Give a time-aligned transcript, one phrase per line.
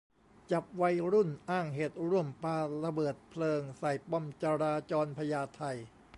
[0.51, 5.61] จับวัยรุ่น อ้างเหตุร่วมปาระเบิดเพลิงใส่ป้อมจราจรพญาไท